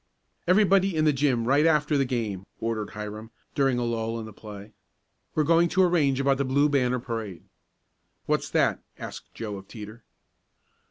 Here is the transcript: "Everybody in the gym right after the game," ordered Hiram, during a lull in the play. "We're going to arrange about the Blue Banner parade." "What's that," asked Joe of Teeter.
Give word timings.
"Everybody 0.47 0.95
in 0.95 1.05
the 1.05 1.13
gym 1.13 1.45
right 1.47 1.63
after 1.63 1.95
the 1.95 2.05
game," 2.05 2.47
ordered 2.59 2.89
Hiram, 2.89 3.29
during 3.53 3.77
a 3.77 3.83
lull 3.85 4.19
in 4.19 4.25
the 4.25 4.33
play. 4.33 4.73
"We're 5.35 5.43
going 5.43 5.69
to 5.69 5.83
arrange 5.83 6.19
about 6.19 6.39
the 6.39 6.43
Blue 6.43 6.69
Banner 6.69 6.97
parade." 6.97 7.43
"What's 8.25 8.49
that," 8.49 8.81
asked 8.97 9.31
Joe 9.35 9.57
of 9.57 9.67
Teeter. 9.67 10.01